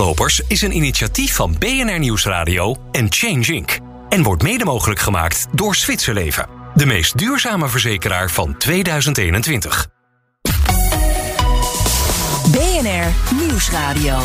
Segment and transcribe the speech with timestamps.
[0.00, 3.78] Koplopers is een initiatief van BNR Nieuwsradio en Change Inc.
[4.08, 9.88] En wordt mede mogelijk gemaakt door Zwitserleven, de meest duurzame verzekeraar van 2021.
[12.50, 14.18] BNR Nieuwsradio.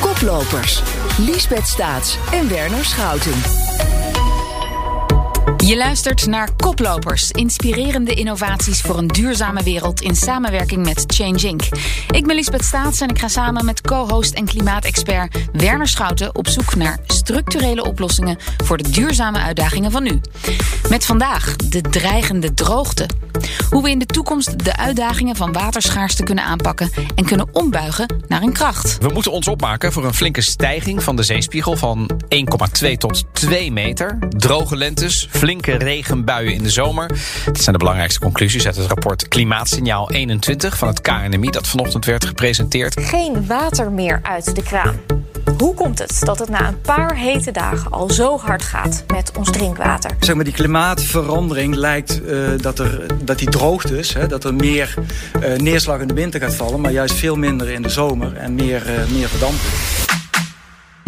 [0.00, 0.82] Koplopers.
[1.18, 3.65] Liesbeth Staats en Werner Schouten.
[5.66, 11.62] Je luistert naar Koplopers, inspirerende innovaties voor een duurzame wereld in samenwerking met Change Inc.
[12.10, 16.48] Ik ben Lisbeth Staats en ik ga samen met co-host en klimaatexpert Werner Schouten op
[16.48, 20.20] zoek naar structurele oplossingen voor de duurzame uitdagingen van nu.
[20.88, 23.06] Met vandaag de dreigende droogte.
[23.70, 28.42] Hoe we in de toekomst de uitdagingen van waterschaarste kunnen aanpakken en kunnen ombuigen naar
[28.42, 28.98] een kracht.
[29.00, 32.10] We moeten ons opmaken voor een flinke stijging van de zeespiegel van
[32.82, 34.18] 1,2 tot 2 meter.
[34.28, 35.28] Droge lentes,
[35.62, 37.06] flinke regenbuien in de zomer.
[37.44, 42.04] Dit zijn de belangrijkste conclusies uit het rapport Klimaatsignaal 21 van het KNMI dat vanochtend
[42.04, 43.00] werd gepresenteerd.
[43.00, 44.96] Geen water meer uit de kraan.
[45.58, 49.32] Hoe komt het dat het na een paar hete dagen al zo hard gaat met
[49.38, 50.10] ons drinkwater?
[50.20, 54.94] Zeg maar, die klimaatverandering lijkt uh, dat, er, dat die droogtes, hè, dat er meer
[55.42, 58.54] uh, neerslag in de winter gaat vallen, maar juist veel minder in de zomer en
[58.54, 59.95] meer, uh, meer verdamping.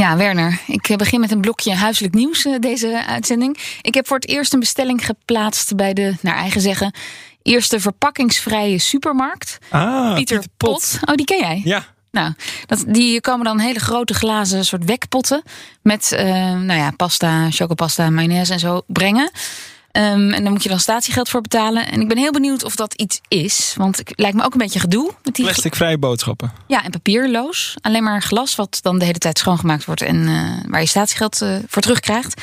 [0.00, 3.58] Ja, Werner, ik begin met een blokje huiselijk nieuws deze uitzending.
[3.82, 6.94] Ik heb voor het eerst een bestelling geplaatst bij de, naar eigen zeggen,
[7.42, 9.58] eerste verpakkingsvrije supermarkt.
[9.70, 10.70] Ah, Pieter, Pieter Pot.
[10.70, 11.08] Pot.
[11.08, 11.60] Oh, die ken jij?
[11.64, 11.84] Ja.
[12.10, 12.32] Nou,
[12.66, 15.42] dat, die komen dan hele grote glazen soort wekpotten
[15.82, 16.20] met uh,
[16.60, 19.30] nou ja, pasta, chocopasta, mayonaise en zo brengen.
[19.92, 21.91] Um, en daar moet je dan statiegeld voor betalen.
[21.91, 23.75] En ik ben heel benieuwd of dat iets is.
[23.77, 25.12] Want het lijkt me ook een beetje gedoe.
[25.22, 26.53] Met die Plasticvrije boodschappen.
[26.67, 27.75] Ja, en papierloos.
[27.81, 30.03] Alleen maar glas wat dan de hele tijd schoongemaakt wordt.
[30.03, 32.42] En uh, waar je statiegeld uh, voor terugkrijgt.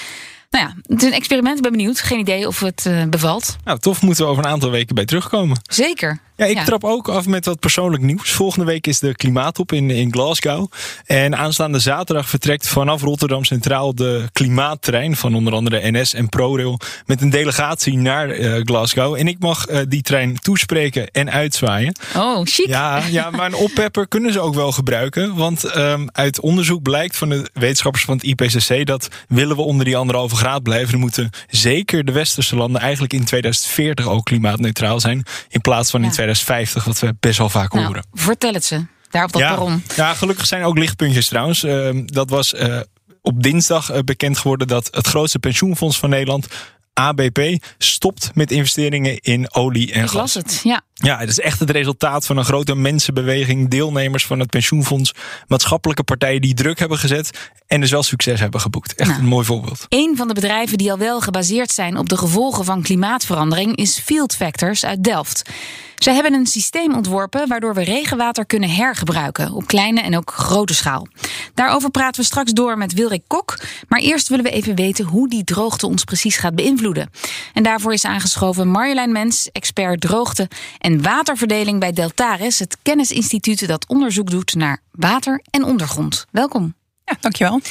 [0.50, 1.58] Nou ja, het is een experiment.
[1.58, 2.00] Ik ben benieuwd.
[2.00, 3.56] Geen idee of het uh, bevalt.
[3.64, 4.02] Nou, tof.
[4.02, 5.58] Moeten we over een aantal weken bij terugkomen.
[5.64, 6.20] Zeker.
[6.36, 6.64] Ja, ik ja.
[6.64, 8.32] trap ook af met wat persoonlijk nieuws.
[8.32, 10.72] Volgende week is de klimaattop in, in Glasgow.
[11.06, 16.80] En aanstaande zaterdag vertrekt vanaf Rotterdam Centraal de klimaattrein van onder andere NS en ProRail
[17.06, 19.16] met een delegatie naar uh, Glasgow.
[19.16, 21.96] En ik mag uh, die trein toespreken en uitzwaaien.
[22.16, 22.68] Oh, chic.
[22.68, 25.36] Ja, ja maar een oppepper kunnen ze ook wel gebruiken.
[25.36, 29.86] Want um, uit onderzoek blijkt van de wetenschappers van het IPCC dat willen we onder
[29.86, 35.00] die anderhalve graad blijven, dan moeten zeker de westerse landen eigenlijk in 2040 ook klimaatneutraal
[35.00, 35.24] zijn.
[35.50, 36.08] In plaats van ja.
[36.08, 38.06] in 2050, wat we best wel vaak nou, horen.
[38.14, 39.84] Vertel het ze, daar op dat ja, perron.
[39.96, 41.64] Ja, gelukkig zijn ook lichtpuntjes trouwens.
[41.64, 42.80] Uh, dat was uh,
[43.22, 46.48] op dinsdag uh, bekend geworden dat het grootste pensioenfonds van Nederland
[46.94, 47.40] ABP
[47.78, 50.34] stopt met investeringen in olie en Ik gas.
[50.34, 50.82] het, ja.
[50.94, 55.12] Ja, het is echt het resultaat van een grote mensenbeweging, deelnemers van het pensioenfonds,
[55.48, 58.96] maatschappelijke partijen die druk hebben gezet en dus wel succes hebben geboekt.
[58.96, 59.22] Echt Nou.
[59.22, 59.86] een mooi voorbeeld.
[59.90, 64.00] Een van de bedrijven die al wel gebaseerd zijn op de gevolgen van klimaatverandering is
[64.00, 65.50] Field Factors uit Delft.
[65.98, 70.74] Zij hebben een systeem ontworpen waardoor we regenwater kunnen hergebruiken op kleine en ook grote
[70.74, 71.08] schaal.
[71.54, 73.60] Daarover praten we straks door met Wilrik Kok.
[73.88, 77.10] Maar eerst willen we even weten hoe die droogte ons precies gaat beïnvloeden.
[77.54, 83.88] En daarvoor is aangeschoven Marjolein Mens, expert droogte en waterverdeling bij Deltaris, het kennisinstituut dat
[83.88, 86.26] onderzoek doet naar water en ondergrond.
[86.32, 86.74] Welkom.
[87.06, 87.62] Ja, dankjewel.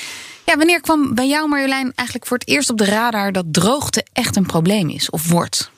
[0.46, 4.06] Ja, wanneer kwam bij jou, Marjolein, eigenlijk voor het eerst op de radar dat droogte
[4.12, 5.72] echt een probleem is of wordt?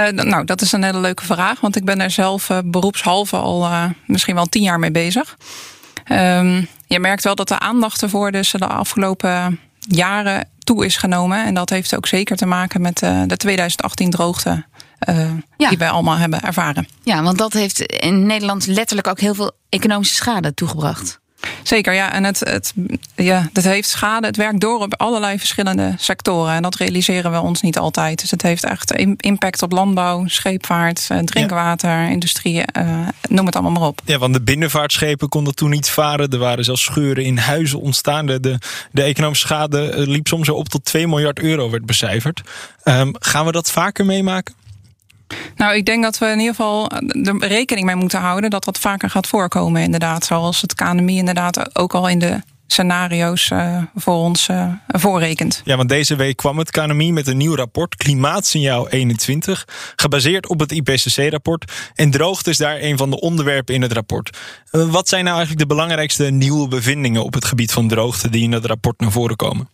[0.00, 3.36] Uh, nou, dat is een hele leuke vraag, want ik ben er zelf uh, beroepshalve
[3.36, 5.36] al uh, misschien wel tien jaar mee bezig.
[6.12, 11.44] Um, je merkt wel dat de aandacht ervoor dus de afgelopen jaren toe is genomen.
[11.44, 14.64] En dat heeft ook zeker te maken met de 2018 droogte
[15.56, 15.68] ja.
[15.68, 16.88] die wij allemaal hebben ervaren.
[17.02, 21.20] Ja, want dat heeft in Nederland letterlijk ook heel veel economische schade toegebracht.
[21.62, 22.12] Zeker, ja.
[22.12, 22.72] En het, het,
[23.16, 24.26] ja, dat heeft schade.
[24.26, 26.54] Het werkt door op allerlei verschillende sectoren.
[26.54, 28.20] En dat realiseren we ons niet altijd.
[28.20, 32.08] Dus het heeft echt impact op landbouw, scheepvaart, drinkwater, ja.
[32.08, 32.62] industrie.
[32.78, 34.00] Uh, noem het allemaal maar op.
[34.04, 36.28] Ja, want de binnenvaartschepen konden toen niet varen.
[36.28, 38.26] Er waren zelfs scheuren in huizen ontstaan.
[38.26, 38.58] De, de,
[38.90, 42.42] de economische schade liep soms op tot 2 miljard euro, werd becijferd.
[42.84, 44.54] Um, gaan we dat vaker meemaken?
[45.56, 46.90] Nou, ik denk dat we in ieder geval
[47.22, 50.24] er rekening mee moeten houden dat dat vaker gaat voorkomen, inderdaad.
[50.24, 52.40] Zoals het KNMI inderdaad ook al in de
[52.72, 55.62] scenario's uh, voor ons uh, voorrekent.
[55.64, 60.60] Ja, want deze week kwam het KNMI met een nieuw rapport, Klimaatsignaal 21, gebaseerd op
[60.60, 61.72] het IPCC-rapport.
[61.94, 64.38] En droogte is daar een van de onderwerpen in het rapport.
[64.72, 68.42] Uh, wat zijn nou eigenlijk de belangrijkste nieuwe bevindingen op het gebied van droogte die
[68.42, 69.68] in dat rapport naar voren komen?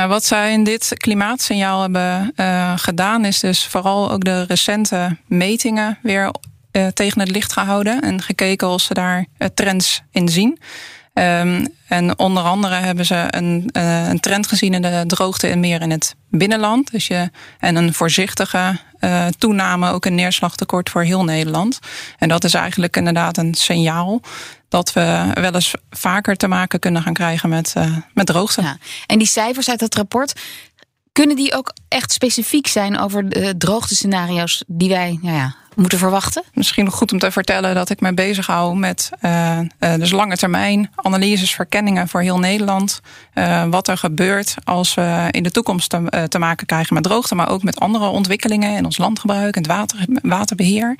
[0.00, 5.16] Nou, wat zij in dit klimaatsignaal hebben uh, gedaan, is dus vooral ook de recente
[5.26, 6.30] metingen weer
[6.72, 10.58] uh, tegen het licht gehouden en gekeken of ze daar uh, trends in zien.
[11.14, 15.80] Um, en onder andere hebben ze een, een, trend gezien in de droogte en meer
[15.80, 16.90] in het binnenland.
[16.90, 18.78] Dus je, en een voorzichtige
[19.38, 21.78] toename ook een neerslagtekort voor heel Nederland.
[22.18, 24.20] En dat is eigenlijk inderdaad een signaal
[24.70, 28.62] dat we wel eens vaker te maken kunnen gaan krijgen met, uh, met droogte.
[28.62, 28.76] Ja.
[29.06, 30.40] En die cijfers uit het rapport,
[31.12, 36.42] kunnen die ook echt specifiek zijn over de droogtescenario's die wij nou ja, moeten verwachten?
[36.52, 40.10] Misschien nog goed om te vertellen dat ik me bezig hou met uh, uh, dus
[40.10, 43.00] lange termijn analyses, verkenningen voor heel Nederland.
[43.34, 47.34] Uh, wat er gebeurt als we in de toekomst te, te, maken krijgen met droogte,
[47.34, 50.96] maar ook met andere ontwikkelingen in ons landgebruik en het water, waterbeheer.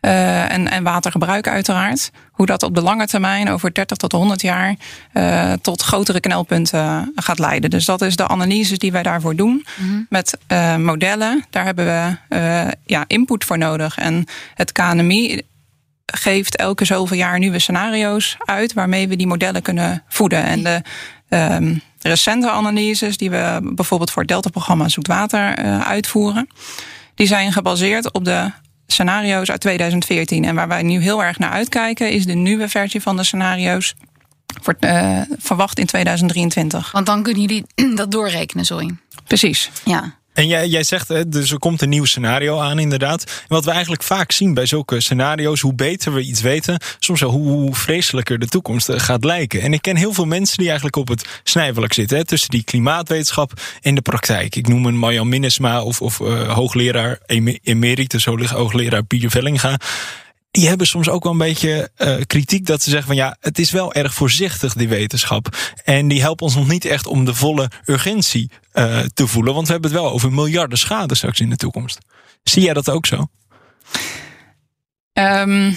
[0.00, 2.10] Uh, en, en watergebruik uiteraard.
[2.32, 4.74] Hoe dat op de lange termijn, over 30 tot 100 jaar,
[5.14, 7.70] uh, tot grotere knelpunten gaat leiden.
[7.70, 9.66] Dus dat is de analyse die wij daarvoor doen.
[9.76, 10.06] Mm -hmm.
[10.08, 11.44] Met uh, modellen.
[11.50, 13.98] Daar hebben we ja, input voor nodig.
[13.98, 14.24] En
[14.54, 15.42] het KNMI
[16.06, 20.44] geeft elke zoveel jaar nieuwe scenario's uit waarmee we die modellen kunnen voeden.
[20.44, 20.82] En de
[21.28, 26.48] um, recente analyses die we bijvoorbeeld voor het Delta-programma Zoetwater uitvoeren,
[27.14, 28.50] die zijn gebaseerd op de
[28.92, 30.44] scenario's uit 2014.
[30.44, 33.94] En waar wij nu heel erg naar uitkijken, is de nieuwe versie van de scenario's.
[34.62, 36.92] Voor, uh, verwacht in 2023.
[36.92, 37.64] Want dan kunnen jullie
[37.96, 38.96] dat doorrekenen, sorry.
[39.24, 39.70] Precies.
[39.84, 40.17] Ja.
[40.38, 43.24] En jij, jij zegt, dus er komt een nieuw scenario aan, inderdaad.
[43.24, 47.20] En wat we eigenlijk vaak zien bij zulke scenario's, hoe beter we iets weten, soms
[47.20, 49.60] wel hoe vreselijker de toekomst eh, gaat lijken.
[49.60, 52.64] En ik ken heel veel mensen die eigenlijk op het snijvlak zitten, hè, tussen die
[52.64, 54.56] klimaatwetenschap en de praktijk.
[54.56, 57.18] Ik noem een Marjan Minnesma of, of uh, hoogleraar
[57.62, 59.78] emeritus, hoogleraar Pieter Vellinga
[60.50, 63.58] die hebben soms ook wel een beetje uh, kritiek dat ze zeggen van ja, het
[63.58, 65.56] is wel erg voorzichtig die wetenschap.
[65.84, 69.66] En die helpt ons nog niet echt om de volle urgentie uh, te voelen, want
[69.66, 71.98] we hebben het wel over miljarden schade straks in de toekomst.
[72.42, 73.26] Zie jij dat ook zo?
[75.12, 75.76] Um,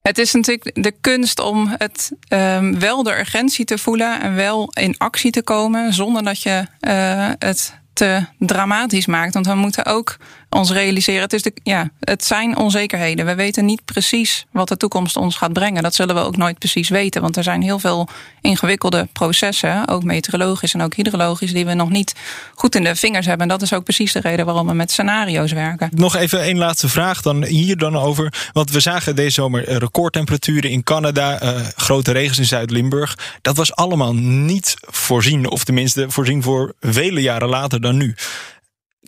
[0.00, 4.70] het is natuurlijk de kunst om het um, wel de urgentie te voelen en wel
[4.72, 9.34] in actie te komen zonder dat je uh, het te dramatisch maakt.
[9.34, 10.16] Want we moeten ook
[10.56, 11.20] ons realiseren.
[11.20, 13.26] Het, is de, ja, het zijn onzekerheden.
[13.26, 15.82] We weten niet precies wat de toekomst ons gaat brengen.
[15.82, 17.22] Dat zullen we ook nooit precies weten.
[17.22, 18.08] Want er zijn heel veel
[18.40, 22.14] ingewikkelde processen, ook meteorologisch en ook hydrologisch, die we nog niet
[22.54, 23.46] goed in de vingers hebben.
[23.46, 25.90] En dat is ook precies de reden waarom we met scenario's werken.
[25.94, 28.50] Nog even één laatste vraag dan hier dan over.
[28.52, 33.18] Want we zagen deze zomer recordtemperaturen in Canada, uh, grote regens in Zuid-Limburg.
[33.42, 38.14] Dat was allemaal niet voorzien, of tenminste voorzien voor vele jaren later dan nu.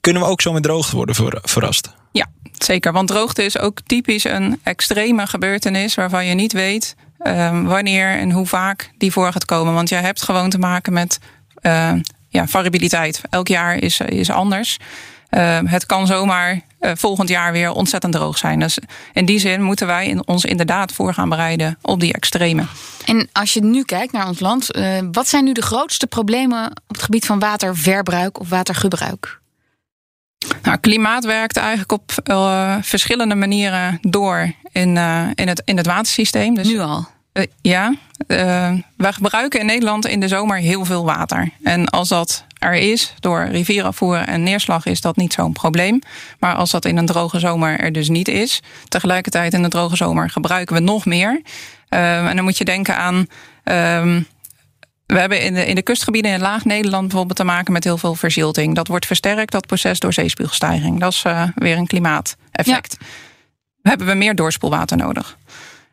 [0.08, 1.94] Kunnen we ook zo met droogte worden verrast?
[2.12, 2.26] Ja,
[2.58, 2.92] zeker.
[2.92, 8.30] Want droogte is ook typisch een extreme gebeurtenis waarvan je niet weet uh, wanneer en
[8.30, 9.74] hoe vaak die voor gaat komen.
[9.74, 11.18] Want je hebt gewoon te maken met
[11.62, 11.92] uh,
[12.28, 13.20] ja, variabiliteit.
[13.30, 14.76] Elk jaar is, is anders.
[15.30, 18.58] Uh, het kan zomaar uh, volgend jaar weer ontzettend droog zijn.
[18.58, 18.78] Dus
[19.12, 22.64] in die zin moeten wij ons inderdaad voor gaan bereiden op die extreme.
[23.04, 26.66] En als je nu kijkt naar ons land, uh, wat zijn nu de grootste problemen
[26.66, 29.38] op het gebied van waterverbruik of watergebruik?
[30.62, 35.86] Nou, klimaat werkt eigenlijk op uh, verschillende manieren door in, uh, in, het, in het
[35.86, 36.54] watersysteem.
[36.54, 37.06] Dus, nu al?
[37.32, 37.94] Uh, ja.
[38.96, 41.50] wij gebruiken in Nederland in de zomer heel veel water.
[41.62, 46.00] En als dat er is door rivierafvoer en neerslag, is dat niet zo'n probleem.
[46.38, 49.96] Maar als dat in een droge zomer er dus niet is, tegelijkertijd in de droge
[49.96, 51.42] zomer gebruiken we nog meer.
[51.88, 53.26] en dan moet je denken aan.
[53.64, 54.26] Um,
[55.08, 57.98] we hebben in de, in de kustgebieden in Laag Nederland bijvoorbeeld te maken met heel
[57.98, 58.74] veel verzilting.
[58.74, 61.00] Dat wordt versterkt, dat proces door zeespiegelstijging.
[61.00, 62.96] Dat is uh, weer een klimaateffect.
[63.00, 63.06] Ja.
[63.82, 65.38] We hebben we meer doorspoelwater nodig.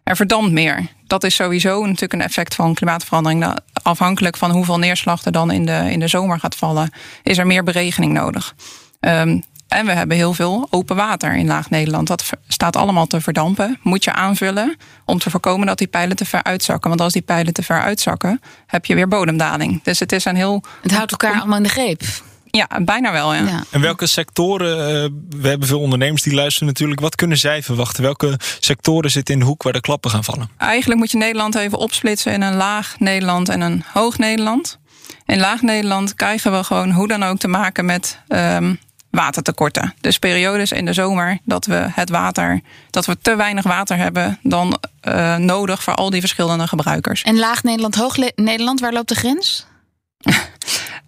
[0.04, 0.88] Er verdampt meer.
[1.08, 3.56] Dat is sowieso natuurlijk een effect van klimaatverandering.
[3.84, 6.90] Afhankelijk van hoeveel neerslag er dan in de, in de zomer gaat vallen,
[7.24, 8.56] is er meer beregening nodig.
[9.00, 12.08] Um, en we hebben heel veel open water in Laag Nederland.
[12.08, 13.80] Dat staat allemaal te verdampen.
[13.82, 16.90] Moet je aanvullen om te voorkomen dat die pijlen te ver uitzakken.
[16.90, 19.84] Want als die pijlen te ver uitzakken, heb je weer bodemdaling.
[19.84, 20.64] Dus het is een heel.
[20.82, 22.02] Het houdt elkaar allemaal in de greep.
[22.56, 23.34] Ja, bijna wel.
[23.34, 23.48] Ja.
[23.48, 23.64] ja.
[23.72, 27.00] En welke sectoren, uh, we hebben veel ondernemers die luisteren natuurlijk.
[27.00, 28.04] Wat kunnen zij verwachten?
[28.04, 30.50] Welke sectoren zitten in de hoek waar de klappen gaan vallen?
[30.58, 34.80] Eigenlijk moet je Nederland even opsplitsen in een laag Nederland en een hoog Nederland.
[35.26, 38.80] In laag Nederland krijgen we gewoon hoe dan ook te maken met um,
[39.16, 39.94] watertekorten.
[40.02, 44.40] Dus periodes in de zomer dat we het water, dat we te weinig water hebben
[44.44, 47.22] dan uh, nodig voor al die verschillende gebruikers.
[47.22, 49.66] En laag Nederland, hoog Nederland, waar loopt de grens?
[50.26, 50.34] uh,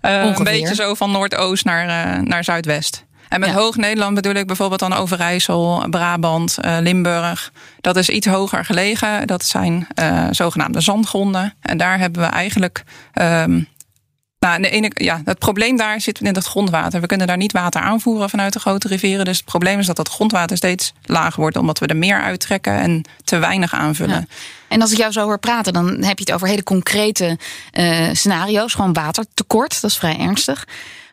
[0.38, 3.06] een beetje zo van noordoost naar, uh, naar zuidwest.
[3.30, 3.56] En met ja.
[3.56, 7.52] hoog Nederland bedoel ik bijvoorbeeld dan Overijssel, Brabant, uh, Limburg.
[7.82, 9.28] Dat is iets hoger gelegen.
[9.28, 11.54] Dat zijn uh, zogenaamde zandgronden.
[11.62, 12.84] En daar hebben we eigenlijk
[13.22, 13.68] um,
[14.56, 17.02] nou, ja, het probleem daar zit in het grondwater.
[17.02, 19.26] We kunnen daar niet water aanvoeren vanuit de grote rivieren.
[19.26, 22.74] Dus het probleem is dat het grondwater steeds lager wordt, omdat we er meer uittrekken
[22.74, 24.30] en te weinig aanvullen.
[24.68, 27.38] En als ik jou zo hoor praten, dan heb je het over hele concrete
[27.74, 28.74] uh, scenario's.
[28.74, 30.68] Gewoon watertekort, dat is vrij ernstig.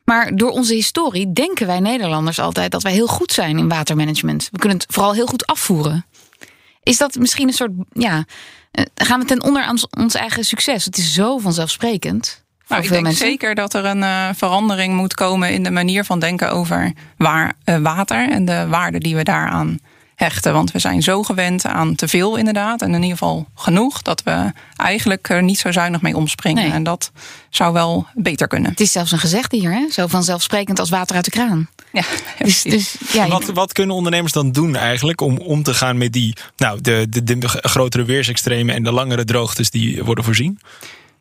[0.04, 4.48] Maar door onze historie denken wij Nederlanders altijd dat wij heel goed zijn in watermanagement.
[4.52, 6.06] We kunnen het vooral heel goed afvoeren.
[6.82, 8.24] Is dat misschien een soort, ja,
[8.70, 10.84] eh, gaan we ten onder aan ons eigen succes?
[10.84, 12.43] Het is zo vanzelfsprekend.
[12.68, 13.26] Nou, ik denk mensen.
[13.26, 17.52] zeker dat er een eh, verandering moet komen in de manier van denken over waar,
[17.64, 19.78] eh, water en de waarde die we daaraan
[20.14, 20.52] hechten.
[20.52, 22.82] Want we zijn zo gewend aan te veel inderdaad.
[22.82, 26.62] En in ieder geval genoeg dat we eigenlijk er niet zo zuinig mee omspringen.
[26.62, 26.72] Nee.
[26.72, 27.12] En dat
[27.50, 28.70] zou wel beter kunnen.
[28.70, 29.86] Het is zelfs een gezegde hier, hè?
[29.90, 31.68] zo vanzelfsprekend als water uit de kraan.
[31.92, 32.02] Ja,
[32.44, 36.12] Dus, dus ja, Wat, wat kunnen ondernemers dan doen eigenlijk om om te gaan met
[36.12, 40.60] die nou, de, de, de grotere weersextremen en de langere droogtes die worden voorzien?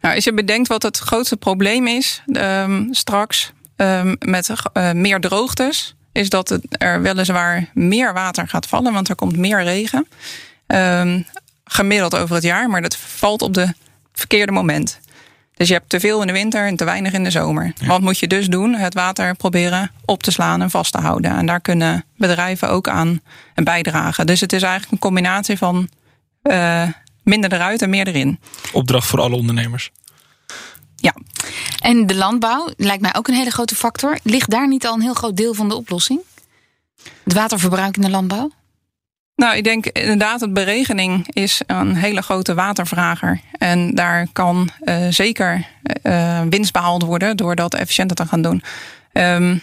[0.03, 5.19] Nou, als je bedenkt wat het grootste probleem is ehm, straks ehm, met eh, meer
[5.19, 10.07] droogtes, is dat het er weliswaar meer water gaat vallen, want er komt meer regen.
[10.67, 11.22] Ehm,
[11.65, 13.74] gemiddeld over het jaar, maar dat valt op de
[14.13, 15.00] verkeerde moment.
[15.53, 17.74] Dus je hebt te veel in de winter en te weinig in de zomer.
[17.86, 18.74] Wat moet je dus doen?
[18.74, 21.31] Het water proberen op te slaan en vast te houden.
[21.31, 23.22] En daar kunnen bedrijven ook aan
[23.53, 24.25] bijdragen.
[24.25, 25.89] Dus het is eigenlijk een combinatie van
[26.41, 26.88] eh,
[27.24, 28.39] minder eruit en meer erin.
[28.72, 29.92] Opdracht voor alle ondernemers.
[30.96, 31.15] Ja,
[31.80, 34.18] En de landbouw lijkt mij ook een hele grote factor.
[34.24, 36.20] Ligt daar niet al een heel groot deel van de oplossing?
[37.24, 38.51] Het waterverbruik in de landbouw?
[39.36, 43.42] Nou, ik denk inderdaad dat beregening is een hele grote watervrager.
[43.51, 45.68] En daar kan eh, zeker
[46.01, 48.63] eh, winst behaald worden door dat efficiënter te gaan doen.
[49.12, 49.58] Ehm,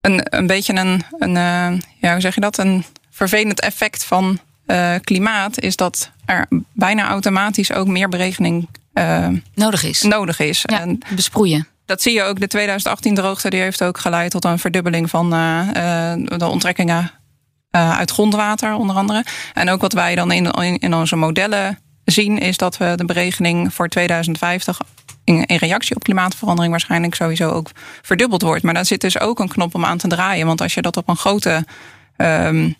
[0.00, 2.58] een, een beetje een, een eh, ja, hoe zeg je dat?
[2.58, 4.38] Een vervelend effect van
[4.68, 10.02] eh, klimaat is dat er bijna automatisch ook meer berekening eh, Nodig is.
[10.02, 10.62] nodig is.
[10.66, 11.66] Ja, En besproeien.
[11.86, 12.40] dat zie je ook.
[12.40, 17.10] De 2018-droogte die heeft ook geleid tot een verdubbeling van eh, de onttrekkingen
[17.70, 19.24] uit grondwater, onder andere.
[19.54, 23.74] En ook wat wij dan in, in, onze modellen zien, is dat we de berekening
[23.74, 24.80] voor 2050
[25.24, 27.70] in, in reactie op klimaatverandering waarschijnlijk sowieso ook
[28.02, 28.62] verdubbeld wordt.
[28.62, 30.46] Maar daar zit dus ook een knop om aan te draaien.
[30.46, 31.66] Want als je dat op een grote,
[32.16, 32.70] ehm,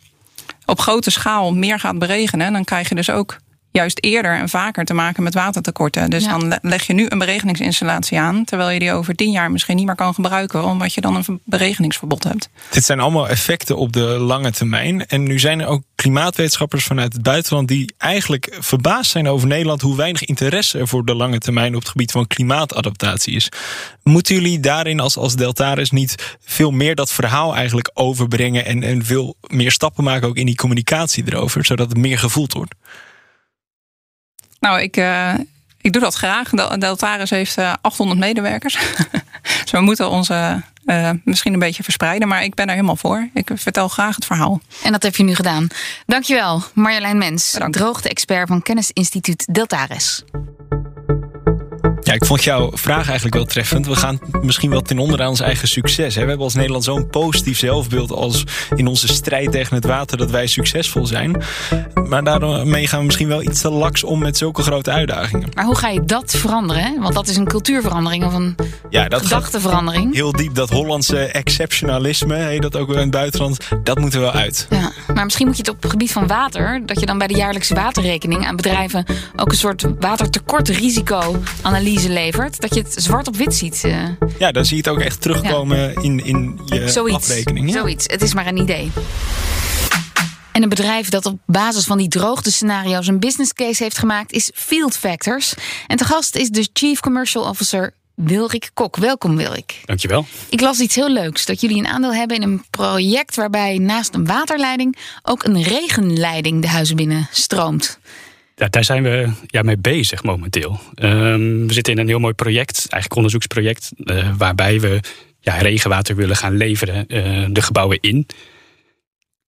[0.69, 3.37] op grote schaal meer gaat beregenen, dan krijg je dus ook
[3.73, 6.11] juist eerder en vaker te maken met watertekorten.
[6.11, 6.31] Dus Ja.
[6.39, 9.77] dan le- leg je nu een beregeningsinstallatie aan, terwijl je die over tien jaar misschien
[9.77, 12.49] niet meer kan gebruiken, omdat je dan een beregeningsverbod hebt.
[12.71, 15.07] Dit zijn allemaal effecten op de lange termijn.
[15.07, 19.81] En nu zijn er ook klimaatwetenschappers vanuit het buitenland die eigenlijk verbaasd zijn over Nederland
[19.81, 23.49] hoe weinig interesse er voor de lange termijn op het gebied van klimaatadaptatie is.
[24.03, 29.05] Moeten jullie daarin als, als Deltaris niet veel meer dat verhaal eigenlijk overbrengen en, en
[29.05, 32.75] veel meer stappen maken ook in die communicatie erover, zodat het meer gevoeld wordt?
[34.61, 35.35] Nou, ik, eh,
[35.81, 36.51] ik doe dat graag.
[36.51, 38.79] Del- Deltaris heeft eh, 800 medewerkers.
[39.63, 42.29] dus we moeten onze eh, misschien een beetje verspreiden.
[42.29, 43.29] Maar ik ben er helemaal voor.
[43.35, 44.61] Ik vertel graag het verhaal.
[44.83, 45.67] En dat heb je nu gedaan.
[46.07, 50.23] Dankjewel, Marjolein Mens, droogte-expert van Kennisinstituut Deltares.
[52.09, 53.87] Ja, ik vond jouw vraag eigenlijk wel treffend.
[53.87, 56.15] We gaan misschien wel ten onder aan ons eigen succes.
[56.15, 56.21] Hè?
[56.21, 60.31] We hebben als Nederland zo'n positief zelfbeeld als in onze strijd tegen het water dat
[60.31, 61.43] wij succesvol zijn.
[62.09, 65.49] Maar daarmee gaan we misschien wel iets te laks om met zulke grote uitdagingen.
[65.55, 66.83] Maar hoe ga je dat veranderen?
[66.83, 67.01] hè?
[67.01, 68.55] Want dat is een cultuurverandering of een
[68.91, 70.15] Ja, dat gedachteverandering.
[70.15, 70.55] heel diep.
[70.55, 74.67] Dat Hollandse exceptionalisme, heet dat ook wel in het buitenland, dat moet er wel uit.
[74.71, 77.27] Ja, maar misschien moet je het op het gebied van water, dat je dan bij
[77.27, 79.05] de jaarlijkse waterrekening aan bedrijven
[79.37, 80.01] ook een soort
[82.07, 82.61] levert.
[82.61, 83.85] Dat je het zwart op wit ziet.
[83.85, 84.03] eh,
[84.39, 87.17] Ja, dan zie je het ook echt terugkomen in, in je zoiets.
[87.17, 87.67] afrekening.
[87.67, 87.73] Ja.
[87.79, 88.05] Zoiets.
[88.07, 88.91] Het is maar een idee.
[90.53, 94.51] En een bedrijf dat op basis van die droogtescenario's een business case heeft gemaakt is
[94.55, 95.55] Field Factors.
[95.87, 98.97] En te gast is de Chief Commercial Officer Wilrik Kok.
[98.97, 99.81] Welkom Wilrik.
[99.85, 100.27] Dankjewel.
[100.49, 101.45] Ik las iets heel leuks.
[101.47, 106.63] Dat jullie een aandeel hebben in een project waarbij naast een waterleiding ook een regenleiding
[106.63, 107.99] de huizen binnen stroomt.
[108.59, 110.81] Ja, daar zijn we ja, mee bezig momenteel.
[110.95, 115.01] Ehm, we zitten in een heel mooi project, eigenlijk onderzoeksproject, eh, waarbij we
[115.41, 118.27] ja, regenwater willen gaan leveren eh, de gebouwen in.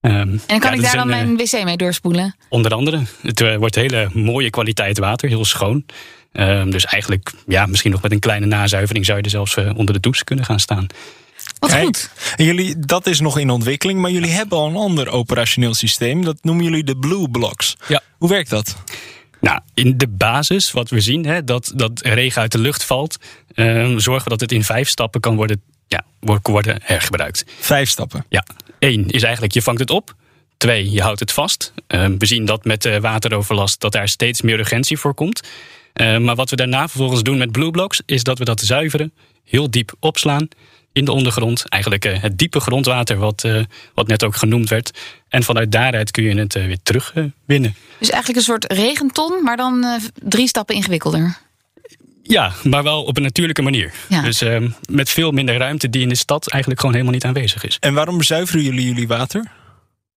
[0.01, 2.37] Ehm, En dan kan ja, ik daar dan een, eh, mijn wc mee doorspoelen.
[2.49, 3.03] Onder andere.
[3.23, 5.85] Het wordt hele mooie kwaliteit water, heel schoon.
[6.33, 9.95] Ehm, dus eigenlijk, ja, misschien nog met een kleine nazuivering zou je er zelfs onder
[9.95, 10.87] de douche kunnen gaan staan.
[11.61, 12.11] Wat Kijk, goed.
[12.37, 16.25] En jullie, dat is nog in ontwikkeling, maar jullie hebben al een ander operationeel systeem.
[16.25, 17.77] Dat noemen jullie de Blue Blocks.
[17.89, 18.03] Ja.
[18.19, 18.77] Hoe werkt dat?
[19.41, 23.17] Nou, in de basis, wat we zien, hè, dat, dat regen uit de lucht valt,
[23.55, 27.45] ehm, zorgen we dat het in vijf stappen kan worden, ja, wordt- worden hergebruikt.
[27.59, 28.25] Vijf stappen.
[28.29, 28.45] Ja,
[28.79, 30.15] één is eigenlijk je vangt het op.
[30.57, 31.73] Twee, je houdt het vast.
[31.87, 35.41] Ehm, we zien dat met eh, wateroverlast dat daar steeds meer urgentie voor komt.
[35.93, 39.13] Ehm, maar wat we daarna vervolgens doen met Blue Blocks is dat we dat zuiveren,
[39.45, 40.49] heel diep opslaan
[40.93, 41.69] in de ondergrond.
[41.69, 44.91] Eigenlijk eh, het diepe grondwater wat, eh, wat net ook genoemd werd.
[45.31, 47.75] En vanuit daaruit kun je het eh, weer terugwinnen.
[47.99, 51.39] Dus eigenlijk een soort regenton, maar dan eh, drie stappen ingewikkelder.
[52.23, 53.93] Ja, maar wel op een natuurlijke manier.
[54.09, 54.23] Ja.
[54.23, 57.65] Dus ehm, met veel minder ruimte die in de stad eigenlijk gewoon helemaal niet aanwezig
[57.65, 57.77] is.
[57.81, 59.51] En waarom zuiveren jullie jullie water?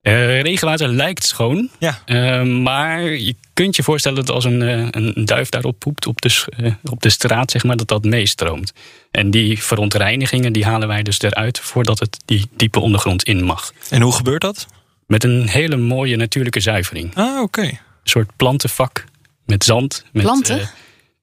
[0.01, 1.70] Uh, regenwater lijkt schoon.
[1.79, 2.00] Ja.
[2.05, 6.22] Uh, maar je kunt je voorstellen dat als een, uh, een duif daarop poept op
[6.22, 6.46] de,
[6.84, 8.74] op de straat, zeg maar, dat dat meestroomt.
[9.12, 13.74] En die verontreinigingen die halen wij dus eruit voordat het die diepe ondergrond in mag.
[13.89, 14.67] En hoe gebeurt dat?
[15.08, 17.15] Met een hele mooie natuurlijke zuivering.
[17.15, 17.62] Ah, oké.
[17.62, 19.05] Een soort plantenvak
[19.46, 20.05] met zand.
[20.12, 20.70] Met, Planten?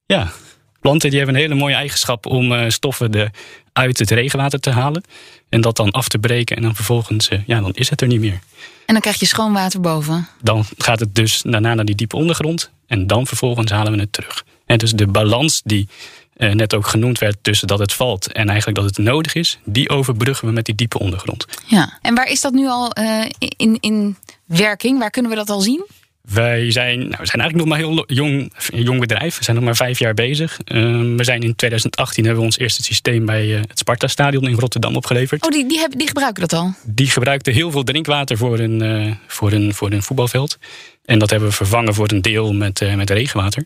[0.07, 0.33] ja,
[0.81, 3.31] planten die hebben een hele mooie eigenschap om stoffen de,
[3.79, 5.03] uit het regenwater te halen.
[5.49, 8.21] En dat dan af te breken en dan vervolgens, ja, dan is het er niet
[8.21, 8.39] meer.
[8.87, 10.29] En dan krijg je schoon water boven.
[10.43, 12.71] Dan gaat het dus daarna naar die diepe ondergrond.
[12.87, 14.45] En dan vervolgens halen we het terug.
[14.67, 15.89] En dus de balans die
[16.37, 19.59] eh, net ook genoemd werd tussen dat het valt en eigenlijk dat het nodig is,
[19.65, 21.45] die overbruggen we met die diepe ondergrond.
[21.67, 24.99] Ja, en waar is dat nu al uh, in, in werking?
[24.99, 25.87] Waar kunnen we dat al zien?
[26.33, 29.39] Wij zijn, nou, we zijn eigenlijk nog maar heel jong, jong bedrijf.
[29.39, 30.59] We zijn nog maar vijf jaar bezig.
[30.65, 30.83] Uh,
[31.17, 34.97] we zijn in 2018 hebben we ons eerste systeem bij uh, het Sparta-stadion in Rotterdam
[34.97, 35.45] opgeleverd.
[35.45, 36.73] Oh, die, die, hebben, die gebruiken dat al?
[36.85, 40.59] Die gebruikten heel veel drinkwater voor een, uh, voor voor voetbalveld.
[41.05, 43.65] En dat hebben we vervangen voor een deel met, met regenwater.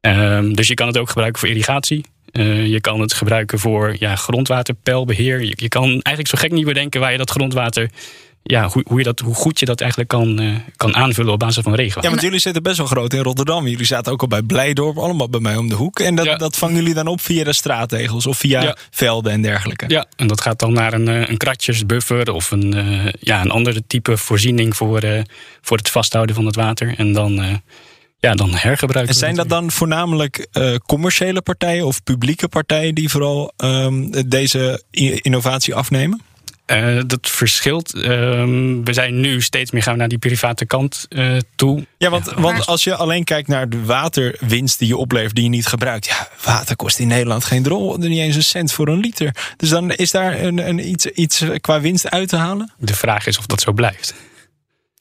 [0.00, 2.04] Ehm, dus je kan het ook gebruiken voor irrigatie.
[2.32, 5.40] je kan het gebruiken voor ja, grondwaterpeilbeheer.
[5.40, 7.90] Je, je kan eigenlijk zo gek niet bedenken waar je dat grondwater
[8.42, 11.38] ja, hoe, hoe, je dat, hoe goed je dat eigenlijk kan, uh, kan aanvullen op
[11.38, 12.02] basis van regen.
[12.02, 13.66] Ja, want jullie zitten best wel groot in Rotterdam.
[13.66, 16.00] Jullie zaten ook al bij Blijdorp, allemaal bij mij om de hoek.
[16.00, 16.36] En dat, ja.
[16.36, 18.76] dat vangen jullie dan op via de straattegels of via ja.
[18.90, 19.84] velden en dergelijke?
[19.88, 23.82] Ja, en dat gaat dan naar een, een kratjesbuffer of een, uh, ja, een andere
[23.86, 25.20] type voorziening voor, uh,
[25.60, 26.94] voor het vasthouden van het water.
[26.96, 27.60] En dan
[28.20, 29.14] ja, dan hergebruiken.
[29.14, 34.82] En zijn dat dan voornamelijk uh, commerciële partijen of publieke partijen die vooral um, deze
[35.22, 36.20] innovatie afnemen?
[36.70, 37.94] Uh, dat verschilt.
[37.94, 38.02] Uh,
[38.84, 41.86] we zijn nu steeds meer gaan naar die private kant uh, toe.
[41.98, 42.40] Ja, want, ja.
[42.40, 46.06] want als je alleen kijkt naar de waterwinst die je oplevert, die je niet gebruikt.
[46.06, 49.34] Ja, water kost in Nederland geen drol, niet eens een cent voor een liter.
[49.56, 52.72] Dus dan is daar een, een iets, iets qua winst uit te halen?
[52.78, 54.14] De vraag is of dat zo blijft.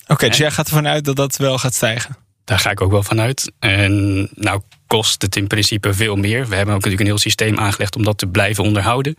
[0.04, 2.18] Oké, okay, dus jij gaat ervan uit dat dat wel gaat stijgen?
[2.44, 3.52] Daar ga ik ook wel van uit.
[3.60, 6.48] En nou kost het in principe veel meer.
[6.48, 9.16] We hebben ook natuurlijk een heel systeem aangelegd om dat te blijven onderhouden.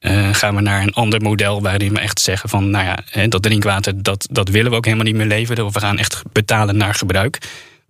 [0.00, 3.42] Uh, gaan we naar een ander model waarin we echt zeggen van, nou ja, dat
[3.42, 5.64] drinkwater, dat, dat willen we ook helemaal niet meer leveren.
[5.64, 7.38] Of we gaan echt betalen naar gebruik.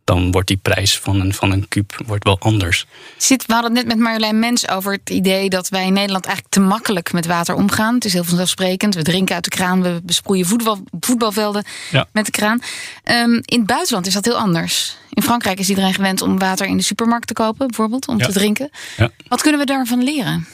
[0.04, 2.86] Dan wordt die prijs van een, van een kuub wordt wel anders.
[3.16, 6.24] Zit, we hadden het net met Marjolein Mens over het idee dat wij in Nederland
[6.24, 7.94] eigenlijk te makkelijk met water omgaan.
[7.94, 8.94] Het is heel vanzelfsprekend.
[8.94, 12.06] We drinken uit de kraan, we besproeien voetbal, voetbalvelden ja.
[12.12, 12.60] met de kraan.
[13.04, 14.96] Um, in het buitenland is dat heel anders.
[15.10, 18.26] In Frankrijk is iedereen gewend om water in de supermarkt te kopen, bijvoorbeeld, om ja.
[18.26, 18.70] te drinken.
[18.96, 19.10] Ja.
[19.28, 20.46] Wat kunnen we daarvan leren?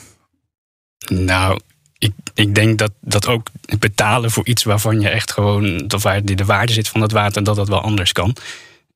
[1.09, 1.61] Nou,
[1.99, 6.25] ik, ik denk dat, dat ook betalen voor iets waarvan je echt gewoon, dat waar
[6.25, 8.37] de waarde zit van het water, dat dat wel anders kan.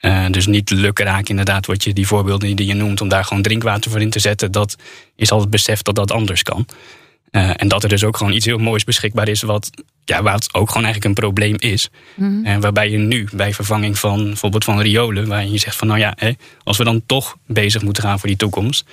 [0.00, 3.42] Uh, dus niet lukraak inderdaad, wat je, die voorbeelden die je noemt, om daar gewoon
[3.42, 4.76] drinkwater voor in te zetten, dat
[5.16, 6.66] is al het besef dat dat anders kan.
[7.30, 9.70] Uh, en dat er dus ook gewoon iets heel moois beschikbaar is, wat,
[10.04, 11.88] ja, wat ook gewoon eigenlijk een probleem is.
[12.14, 12.44] Mm -hmm.
[12.44, 16.00] En waarbij je nu bij vervanging van bijvoorbeeld van riolen, waar je zegt van nou
[16.00, 18.84] ja, hè, als we dan toch bezig moeten gaan voor die toekomst,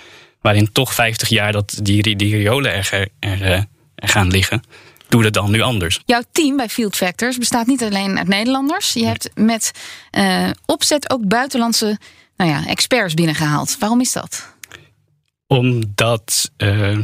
[0.42, 4.64] waarin toch 50 jaar dat die, die riolen er, er, er, gaan liggen.
[5.10, 6.02] Doe dat dan nu anders.
[6.06, 8.94] Jouw team bij Field Factors bestaat niet alleen uit Nederlanders.
[8.94, 9.72] Je hebt met
[10.12, 12.00] uh, opzet ook buitenlandse
[12.38, 13.78] nou ja, experts binnengehaald.
[13.80, 14.56] Waarom is dat?
[15.48, 16.98] Omdat uh,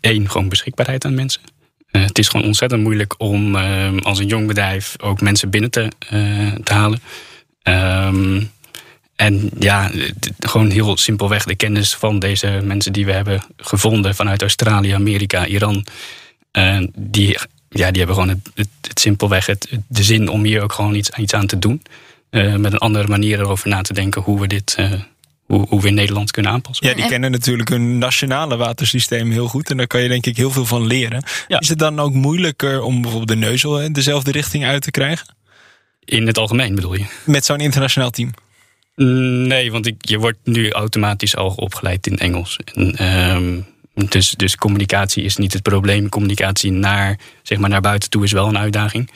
[0.00, 1.42] één, gewoon beschikbaarheid aan mensen.
[1.90, 3.56] Uh, het is gewoon ontzettend moeilijk om
[4.00, 5.88] als een jong bedrijf ook mensen binnen te,
[6.64, 7.00] te halen.
[7.62, 8.50] Um,
[9.20, 9.90] en ja,
[10.38, 15.46] gewoon heel simpelweg de kennis van deze mensen die we hebben gevonden vanuit Australië, Amerika,
[15.46, 15.86] Iran.
[16.52, 20.62] Uh, die, ja, die hebben gewoon het, het, het simpelweg het, de zin om hier
[20.62, 21.82] ook gewoon iets, iets aan te doen.
[22.30, 24.76] Uh, met een andere manier erover na te denken hoe we dit.
[24.78, 24.92] Uh,
[25.46, 26.88] hoe, hoe we in Nederland kunnen aanpassen.
[26.88, 29.70] Ja, die kennen natuurlijk hun nationale watersysteem heel goed.
[29.70, 31.22] En daar kan je denk ik heel veel van leren.
[31.48, 31.60] Ja.
[31.60, 35.26] Is het dan ook moeilijker om bijvoorbeeld de neuzel in dezelfde richting uit te krijgen?
[36.04, 37.04] In het algemeen bedoel je?
[37.24, 38.32] Met zo'n internationaal team?
[38.94, 42.58] Nee, want ik, je wordt nu automatisch al opgeleid in Engels.
[42.74, 43.66] En, um,
[44.08, 46.08] dus, dus communicatie is niet het probleem.
[46.08, 49.10] Communicatie naar, zeg maar, naar buiten toe is wel een uitdaging.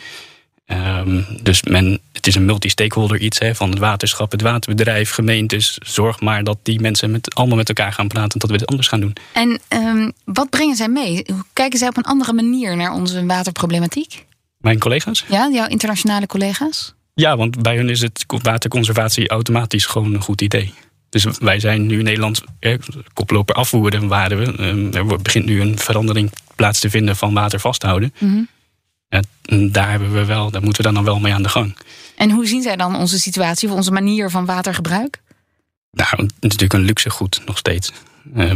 [0.66, 5.78] Um, dus men, het is een multi-stakeholder iets hè, van het waterschap, het waterbedrijf, gemeentes.
[5.82, 8.66] Zorg maar dat die mensen met, allemaal met elkaar gaan praten en dat we dit
[8.66, 9.16] anders gaan doen.
[9.32, 11.24] En um, wat brengen zij mee?
[11.52, 14.24] Kijken zij op een andere manier naar onze waterproblematiek?
[14.58, 15.24] Mijn collega's?
[15.28, 16.94] Ja, jouw internationale collega's?
[17.14, 20.74] Ja, want bij hun is het waterconservatie automatisch gewoon een goed idee.
[21.09, 22.79] Dus wij zijn nu in Nederland eh,
[23.12, 24.57] koploper afvoeren, waren we.
[24.57, 28.14] Eh, er begint nu een verandering plaats te vinden van water vasthouden.
[28.18, 28.48] Mm -hmm.
[29.42, 31.77] en daar, hebben we wel, daar moeten we dan, dan wel mee aan de gang.
[32.16, 35.22] En hoe zien zij dan onze situatie of onze manier van watergebruik?
[35.90, 37.92] Nou, het is natuurlijk een luxe goed nog steeds.
[38.37, 38.55] Uh,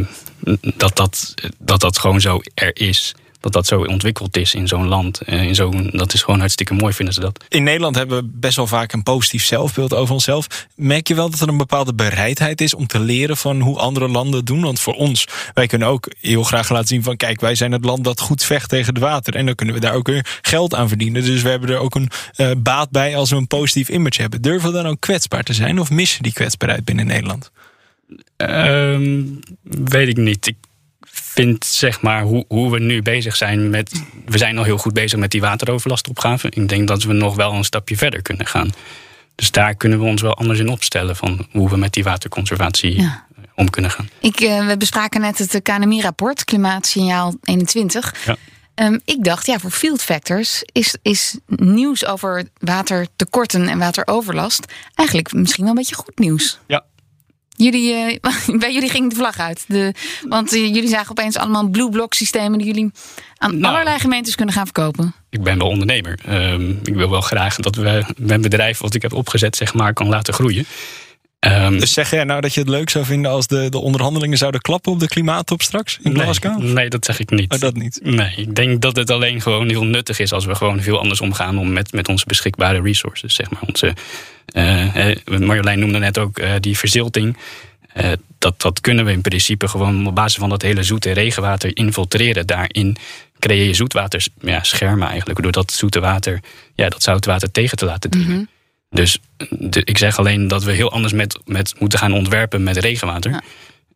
[0.77, 3.14] dat, dat, dat dat gewoon zo er is.
[3.40, 5.20] Dat dat zo ontwikkeld is in zo'n land.
[5.20, 7.44] eh, in zo'n, dat is gewoon hartstikke mooi, vinden ze dat.
[7.48, 10.66] In Nederland hebben we best wel vaak een positief zelfbeeld over onszelf.
[10.77, 14.09] Merk je wel dat er een bepaalde bereidheid is om te leren van hoe andere
[14.09, 14.61] landen doen?
[14.61, 17.85] Want voor ons, wij kunnen ook heel graag laten zien van kijk, wij zijn het
[17.85, 19.35] land dat goed vecht tegen het water.
[19.35, 21.24] En dan kunnen we daar ook weer geld aan verdienen.
[21.24, 24.42] Dus we hebben er ook een eh, baat bij als we een positief image hebben.
[24.42, 27.51] Durven we dan ook kwetsbaar te zijn of missen die kwetsbaarheid binnen Nederland?
[28.37, 29.22] Ehm,
[29.62, 30.46] weet ik niet.
[30.46, 30.57] Ik
[31.12, 34.03] vind zeg maar hoe, hoe we nu bezig zijn met.
[34.27, 36.51] We zijn al heel goed bezig met die wateroverlastopgave.
[36.51, 38.71] Ik denk dat we nog wel een stapje verder kunnen gaan.
[39.35, 43.01] Dus daar kunnen we ons wel anders in opstellen van hoe we met die waterconservatie
[43.01, 43.27] Ja.
[43.37, 44.09] eh, om kunnen gaan.
[44.21, 48.14] Ik, eh, we bespraken net het KNMI-rapport, Klimaatsignaal 21.
[48.25, 48.37] Ja.
[48.75, 55.33] Ehm, ik dacht, ja, voor field factors is, is nieuws over watertekorten en wateroverlast eigenlijk
[55.33, 56.59] misschien wel een beetje goed nieuws.
[56.66, 56.85] Ja.
[57.59, 58.16] Jullie, eh,
[58.62, 59.64] bij jullie ging de vlag uit.
[59.66, 59.92] De,
[60.29, 62.90] want eh, jullie zagen opeens allemaal blue block systemen die jullie
[63.37, 63.75] aan Nou.
[63.75, 65.14] allerlei gemeentes kunnen gaan verkopen.
[65.31, 66.18] Ik ben wel ondernemer.
[66.25, 69.92] Ehm, ik wil wel graag dat we mijn bedrijf wat ik heb opgezet zeg maar
[69.92, 70.66] kan laten groeien.
[71.38, 74.38] Ehm, Dus zeg jij nou dat je het leuk zou vinden als de, de onderhandelingen
[74.38, 76.59] zouden klappen op de klimaattop straks in Glasgow?
[76.59, 77.53] Nee, nee, dat zeg ik niet.
[77.53, 78.01] Oh, dat niet.
[78.03, 81.20] Nee, ik denk dat het alleen gewoon heel nuttig is als we gewoon veel anders
[81.20, 83.35] omgaan om met, met onze beschikbare resources.
[83.35, 83.62] Zeg maar.
[83.66, 83.94] onze,
[84.46, 87.37] eh, Marjolein noemde net ook eh, die verzilting.
[87.92, 91.77] Eh, dat, dat kunnen we in principe gewoon op basis van dat hele zoete regenwater
[91.77, 92.46] infiltreren.
[92.46, 92.96] Daarin
[93.38, 95.42] creëer je zoetwater ja, schermen eigenlijk.
[95.42, 96.40] Door dat zoete water,
[96.74, 98.48] ja, dat zoute water tegen te laten dringen.
[98.90, 102.77] Dus de- ik zeg alleen dat we heel anders met, met moeten gaan ontwerpen met
[102.77, 103.31] regenwater.
[103.31, 103.40] Ja.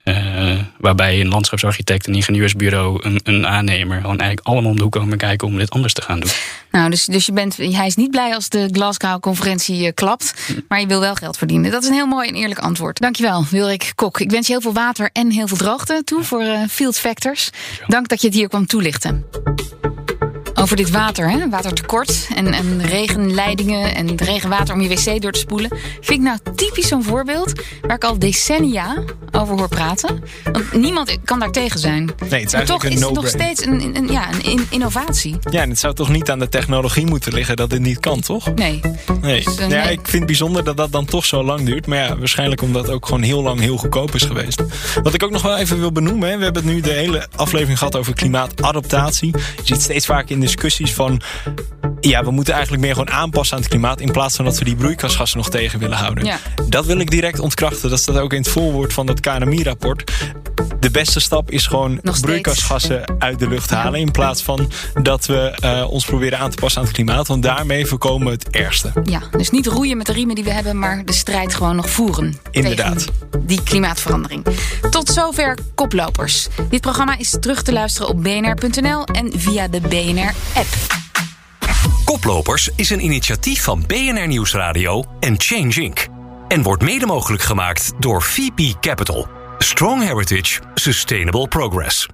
[0.02, 4.92] Eh, waarbij een landschapsarchitect, een ingenieursbureau, een, een aannemer gewoon eigenlijk allemaal om de hoek
[4.92, 6.31] komen kijken om dit anders te gaan doen.
[6.70, 10.35] Nou, dus, dus je bent, hij is niet blij als de Glasgow-conferentie eh, klapt.
[10.68, 11.70] Maar je wil wel geld verdienen.
[11.70, 12.98] Dat is een heel mooi en eerlijk antwoord.
[12.98, 14.20] Dankjewel, Wilrik Kok.
[14.20, 17.50] Ik wens je heel veel water en heel veel droogte toe voor eh, Field Factors.
[17.87, 19.24] Dank dat je het hier kwam toelichten.
[20.62, 21.48] Over dit water, hè?
[21.48, 25.70] watertekort en, en regenleidingen en regenwater om je wc door te spoelen.
[26.01, 30.22] Vind ik nou typisch zo'n voorbeeld waar ik al decennia over hoor praten.
[30.53, 32.05] Want niemand kan daar tegen zijn.
[32.05, 34.42] Nee, het is maar eigenlijk toch een is het nog steeds een, een, ja, een
[34.42, 35.37] in- innovatie.
[35.51, 38.20] Ja, en het zou toch niet aan de technologie moeten liggen dat dit niet kan,
[38.20, 38.55] toch?
[38.55, 38.81] Nee.
[39.20, 39.44] Nee.
[39.44, 39.92] Dus, ja, nee.
[39.92, 41.87] ik vind het bijzonder dat dat dan toch zo lang duurt.
[41.87, 44.62] Maar ja, waarschijnlijk omdat het ook gewoon heel lang heel goedkoop is geweest.
[45.03, 46.31] Wat ik ook nog wel even wil benoemen.
[46.31, 49.31] Hè, we hebben het nu de hele aflevering gehad over klimaatadaptatie.
[49.37, 51.21] Je ziet steeds vaak in discussies van...
[52.01, 54.01] Ja, we moeten eigenlijk meer gewoon aanpassen aan het klimaat...
[54.01, 56.25] in plaats van dat we die broeikasgassen nog tegen willen houden.
[56.25, 56.38] Ja.
[56.69, 57.91] Dat wil ik direct ontkrachten.
[57.91, 60.12] Dat staat ook in het voorwoord van dat KNMI-rapport.
[60.83, 64.01] De beste stap is gewoon broeikasgassen uit de lucht halen...
[64.01, 64.71] in plaats van
[65.03, 67.27] dat we eh, ons proberen aan te passen aan het klimaat.
[67.27, 68.92] Want daarmee voorkomen we het ergste.
[69.05, 71.90] Ja, dus niet roeien met de riemen die we hebben, maar de strijd gewoon nog
[71.90, 72.38] voeren.
[72.51, 72.99] Inderdaad.
[72.99, 74.45] Tegen die klimaatverandering.
[74.90, 76.49] Tot zover Koplopers.
[76.68, 80.68] Dit programma is terug te luisteren op bnr.nl en via de BNR-app.
[82.05, 86.07] Koplopers is een initiatief van BNR Nieuwsradio en Change Inc.
[86.49, 89.41] En wordt mede mogelijk gemaakt door VP Capital.
[89.62, 92.09] Strong Heritage, Sustainable Progress.